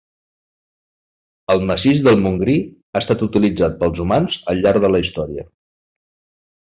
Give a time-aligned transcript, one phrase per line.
[1.55, 2.57] El massís del Montgrí
[2.95, 5.47] ha estat utilitzat pels humans al llarg de la història.